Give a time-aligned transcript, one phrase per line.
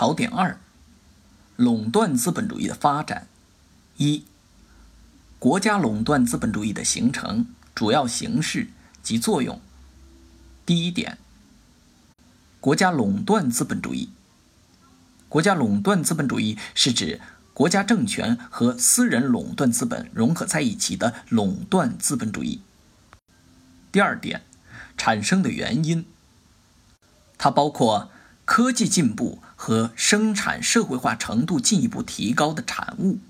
[0.00, 0.58] 考点二：
[1.56, 3.26] 垄断资本主义的发展。
[3.98, 4.24] 一、
[5.38, 8.68] 国家垄断资本主义的形成、主要形式
[9.02, 9.60] 及作用。
[10.64, 11.18] 第一点，
[12.60, 14.08] 国家垄断资本主义。
[15.28, 17.20] 国家垄断资本主义是指
[17.52, 22.62] 国家政权和私人垄断资本融合在一起的垄断资本主义。
[23.92, 24.44] 第二点，
[24.96, 26.06] 产生的原因。
[27.36, 28.10] 它包括
[28.50, 33.20] 科技进步和生产社会化程度进一步提高的产物，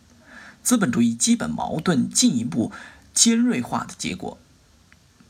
[0.62, 2.72] 资本主义基本矛盾进一步
[3.12, 4.38] 尖锐化的结果。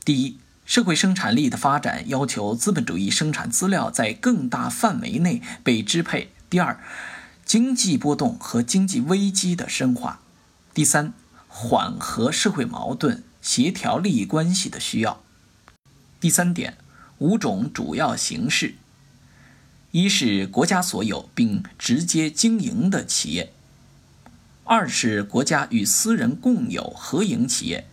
[0.05, 6.31] 第一，社会生产力的发展要求资本主义生产资料在更大范围内被支配。
[6.49, 6.79] 第二，
[7.43, 10.21] 经济波动和经济危机的深化。
[10.73, 11.11] 第三，
[11.49, 13.25] 缓和社会矛盾。
[13.41, 15.21] 协调利益关系的需要。
[16.21, 16.77] 第三点，
[17.17, 18.75] 五种主要形式：
[19.91, 23.49] 一是国家所有并直接经营的企业；
[24.63, 27.83] 二是国家与私人共有合营企业；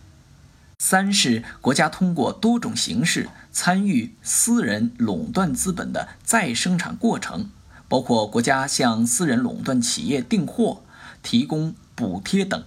[0.77, 7.49] 三是国家通过多种形式参与私人垄断资本的再生产过程，
[7.89, 10.83] 包括国家向私人垄断企业订货、
[11.21, 12.63] 提供补贴等。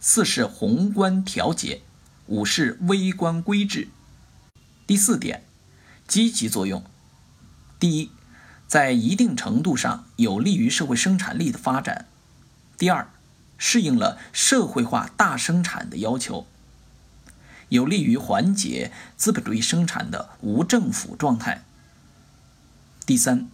[0.00, 1.82] 四是宏观调节，
[2.26, 3.86] 五是微观规制。
[4.84, 5.44] 第四点，
[6.08, 6.82] 积极作用。
[7.78, 8.10] 第一，
[8.66, 12.06] 在一定程度上有利于社会生产力的发展。
[12.76, 13.08] 第二，
[13.58, 16.46] 适应了社会化大生产的要求，
[17.68, 21.64] 有利于缓解资本主义生产的无政府状态。
[23.04, 23.48] 第三，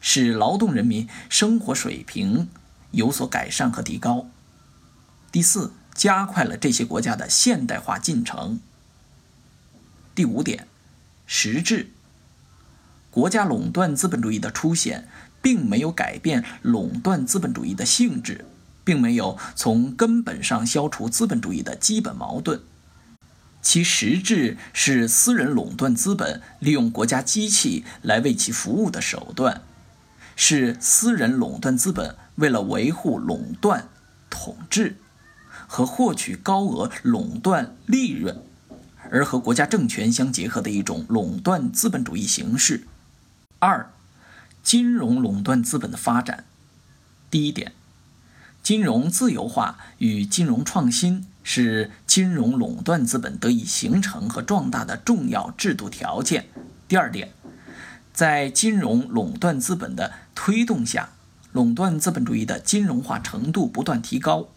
[0.00, 2.48] 使劳动人民生活水平
[2.92, 4.26] 有所改善和提高。
[5.30, 5.72] 第四。
[5.94, 8.60] 加快了这些国家的现代化进程。
[10.14, 10.66] 第五点，
[11.26, 11.90] 实质，
[13.12, 15.06] 国家垄断资本主义的出现，
[15.42, 18.46] 并没有改变垄断资本主义的性质，
[18.82, 22.62] 并没有从根本上消除资本主义的基本矛盾。
[23.60, 29.60] 其实质是私人垄断资本利用国家机器来为其服务的手段，
[30.34, 33.88] 是私人垄断资本为了维护垄断
[34.30, 34.96] 统治。
[35.68, 38.42] 和获取高额垄断利润，
[39.10, 42.82] 而和国家政权相结合的一种垄断资本主义形式。
[43.64, 43.92] 二、
[44.64, 46.46] 金融垄断资本的发展。
[47.30, 47.70] 第一点，
[48.60, 56.46] 金融自由化与金融创新是金融垄断资本得以形成和壮大的重要制度条件。
[56.88, 57.30] 第二点，
[58.12, 61.10] 在金融垄断资本的推动下，
[61.52, 64.48] 垄断资本主义的金融化程度不断提高。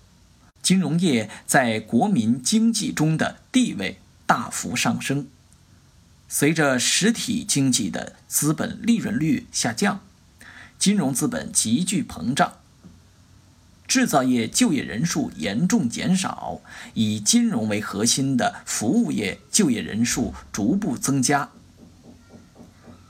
[0.64, 5.28] 金融业在国民经济中的地位大幅上升。
[6.28, 10.02] 随着实体经济的资本利润率下降，
[10.78, 12.54] 金融资本急剧膨胀，
[13.88, 16.62] 制造业就业人数严重减少，
[16.96, 21.52] 以金融为核心的服务业就业人数逐步增加，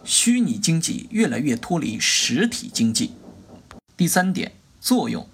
[0.03, 3.13] 虚拟经济越来越脱离实体经济。
[3.95, 4.51] 第三点，
[4.81, 5.27] 作用。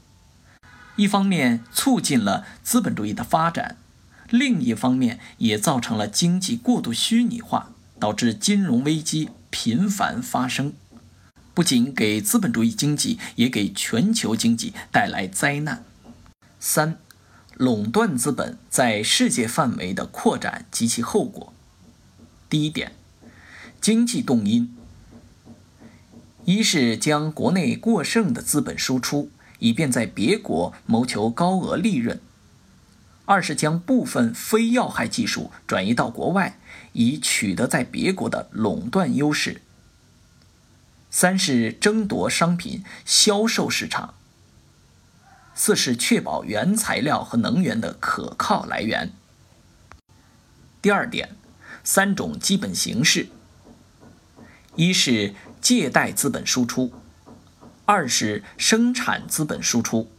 [0.97, 3.77] 一方面促进了资本主义的发展，
[4.31, 10.73] 另一方面也造成了经济过度虚拟化，导致金融危机频繁发生，
[11.53, 15.83] 不仅给资本主义经济，也给全球经济带来灾难。
[16.59, 16.97] 三、
[17.55, 21.53] 垄断资本在世界范围的扩展及其后果。
[22.49, 22.93] 第一点，
[23.79, 24.75] 经济动因，
[26.45, 29.29] 一是将国内过剩的资本输出。
[29.63, 32.17] 以便在别国谋求高额利润；
[33.25, 36.59] 二是将部分非要害技术转移到国外，
[36.93, 39.61] 以取得在别国的垄断优势；
[41.09, 44.13] 三是争夺商品销售市场；
[45.55, 49.13] 四是确保原材料和能源的可靠来源。
[50.81, 51.35] 第二点，
[51.83, 53.29] 三种基本形式：
[54.75, 56.91] 一是借贷资本输出。
[57.85, 60.09] 二是生产资本输出，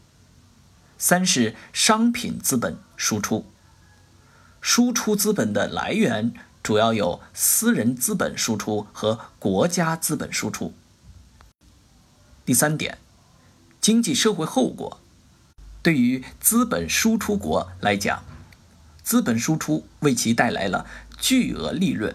[1.03, 3.45] 三是商品资本输出。
[4.61, 6.33] 输出资本的来源
[6.63, 10.73] 主要有私人资本输出和国家资本输出。
[12.47, 12.99] 第三点，
[13.81, 15.01] 经济社会后果。
[15.83, 18.23] 对于资本输出国来讲，
[19.03, 20.87] 资本输出为其带来了
[21.19, 22.15] 巨额利润，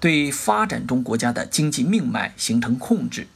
[0.00, 3.28] 对发展中国家的经济命脉形成控制。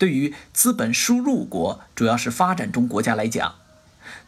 [0.00, 3.56] 对于资本输入国，主要是发展中国家来讲，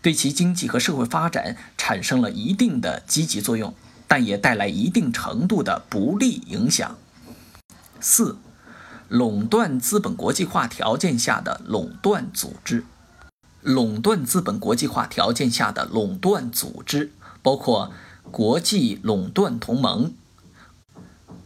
[0.03, 3.75] 对其经济和社会发展产生了一定的积极作用，
[4.07, 6.99] 但也带来一定程度的不利影响。
[8.01, 8.37] 四、
[9.09, 12.85] 垄断资本国际化条件下的垄断组织。
[13.63, 17.93] 垄断资本国际化条件下的垄断组织包括
[18.31, 20.13] 国际垄断同盟、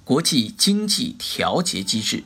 [0.03, 2.25] 国际经济调节机制。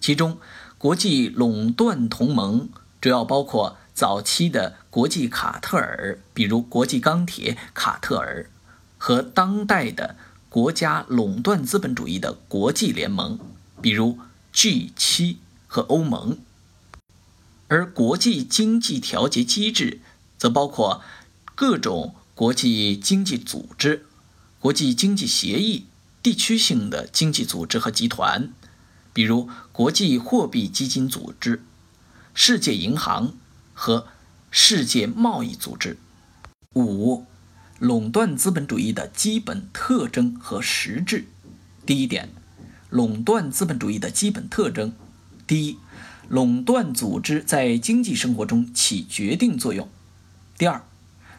[0.00, 0.38] 其中，
[0.80, 2.70] 国际垄断同盟
[3.02, 8.48] 主要包括早期的国际卡特尔，比如国际钢铁卡特尔，
[8.96, 10.16] 和当代的
[10.48, 13.38] 国家垄断资本主义的国际联盟，
[13.82, 14.18] 比如
[14.54, 15.36] G7
[15.66, 16.38] 和欧盟。
[17.68, 20.00] 而国际经济调节机制
[20.38, 21.02] 则包括
[21.54, 24.06] 各种国际经济组织、
[24.58, 25.84] 国际经济协议、
[26.22, 28.54] 地区性的经济组织和集团，
[29.12, 31.62] 比如国际货币基金组织、
[32.34, 33.34] 世界银行
[33.74, 34.06] 和
[34.50, 35.96] 世界贸易组织。
[36.74, 37.26] 五、
[37.78, 41.26] 垄断资本主义的基本特征和实质。
[41.84, 42.30] 第一点，
[42.88, 44.92] 垄断资本主义的基本特征。
[45.46, 45.78] 第一。
[46.28, 49.88] 垄断组织在经济生活中起决定作用。
[50.56, 50.84] 第二，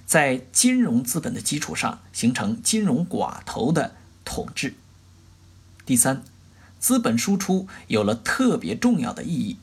[0.06, 3.96] 在金融资本的基础上形成金融寡头的
[4.26, 4.74] 统治。
[5.86, 6.26] 第三，
[6.81, 9.57] 资本输出有了特别重要的意义。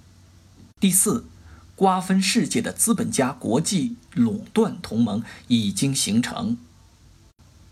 [0.80, 1.26] 第四，
[1.74, 6.56] 瓜分世界的资本家国际垄断同盟已经形成。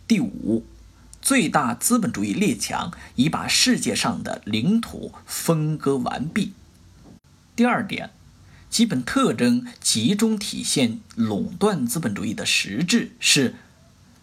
[0.08, 0.64] 第五，
[1.22, 6.52] 最大资本主义列强已把世界上的领土分割完毕。
[7.54, 8.10] 第二点，
[8.68, 13.54] 基本特征集中体现垄断资本主义的实质是：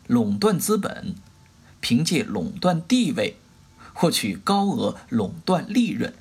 [0.07, 1.15] 垄断资本
[1.79, 3.37] 凭借垄断地位
[3.93, 6.13] 获取高额垄断利润。